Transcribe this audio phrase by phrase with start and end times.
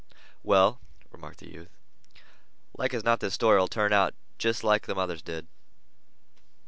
[0.41, 0.79] "Well,"
[1.11, 1.77] remarked the youth,
[2.75, 5.45] "like as not this story'll turn out jest like them others did."